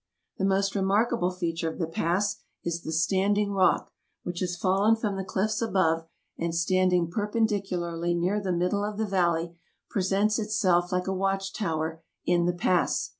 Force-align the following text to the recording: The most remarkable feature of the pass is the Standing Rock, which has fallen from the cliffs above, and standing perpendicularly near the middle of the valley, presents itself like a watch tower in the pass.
The 0.39 0.45
most 0.45 0.73
remarkable 0.73 1.29
feature 1.29 1.69
of 1.69 1.77
the 1.77 1.85
pass 1.85 2.37
is 2.63 2.81
the 2.81 2.91
Standing 2.91 3.51
Rock, 3.51 3.91
which 4.23 4.39
has 4.39 4.55
fallen 4.57 4.95
from 4.95 5.15
the 5.15 5.23
cliffs 5.23 5.61
above, 5.61 6.07
and 6.39 6.55
standing 6.55 7.07
perpendicularly 7.11 8.15
near 8.15 8.39
the 8.41 8.51
middle 8.51 8.83
of 8.83 8.97
the 8.97 9.05
valley, 9.05 9.53
presents 9.91 10.39
itself 10.39 10.91
like 10.91 11.05
a 11.05 11.13
watch 11.13 11.53
tower 11.53 12.01
in 12.25 12.45
the 12.47 12.53
pass. 12.53 13.09